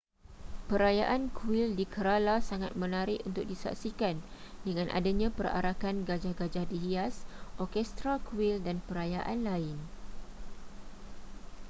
perayaan 0.69 1.23
kuil 1.39 1.69
di 1.79 1.85
kerala 1.93 2.35
sangat 2.49 2.73
menarik 2.81 3.19
untuk 3.29 3.45
disaksikan 3.51 4.15
dengan 4.67 4.87
adanya 4.97 5.29
perarakan 5.37 5.95
gajah-gajah 6.09 6.65
dihias 6.73 7.15
orkestra 7.63 8.13
kuil 8.27 8.55
dan 8.67 8.77
perayaan 8.89 9.39
lain 9.49 9.77